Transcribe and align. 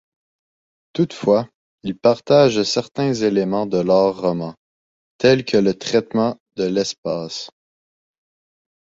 Toutefois, 0.95 1.47
il 1.83 1.95
partage 1.95 2.63
certains 2.63 3.13
éléments 3.13 3.67
de 3.67 3.77
l'art 3.77 4.19
roman, 4.19 4.55
tels 5.19 5.45
que 5.45 5.57
le 5.57 5.75
traitement 5.75 6.37
de 6.55 6.65
l'espace. 6.65 7.51